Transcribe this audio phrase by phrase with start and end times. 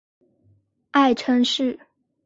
[0.89, 1.79] 爱称是。